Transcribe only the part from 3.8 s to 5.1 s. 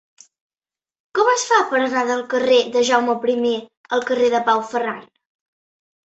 al carrer de Pau Ferran?